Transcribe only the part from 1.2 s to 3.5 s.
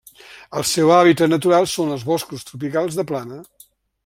natural són els boscos tropicals de plana.